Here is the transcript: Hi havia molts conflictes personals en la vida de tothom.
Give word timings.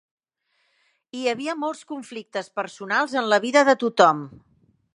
Hi 1.17 1.21
havia 1.33 1.55
molts 1.63 1.83
conflictes 1.91 2.49
personals 2.61 3.13
en 3.21 3.29
la 3.35 3.39
vida 3.45 3.67
de 3.69 3.77
tothom. 3.85 4.25